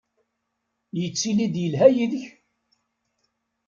[0.99, 2.25] Yettili-d yelha yid-k?